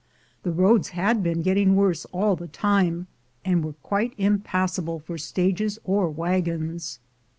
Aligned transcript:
The 0.41 0.49
roads 0.51 0.89
had 0.97 1.21
been 1.21 1.43
getting 1.43 1.75
worse 1.75 2.05
all 2.05 2.35
the 2.35 2.47
time, 2.47 3.05
and 3.45 3.63
were 3.63 3.75
quite 3.83 4.15
impassable 4.17 4.97
for 4.97 5.19
stages 5.19 5.77
or 5.83 6.09
wagons. 6.09 6.97